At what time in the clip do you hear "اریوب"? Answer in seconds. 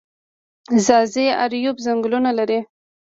1.43-1.77